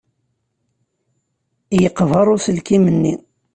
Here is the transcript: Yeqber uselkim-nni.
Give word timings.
Yeqber 1.81 2.25
uselkim-nni. 2.33 3.13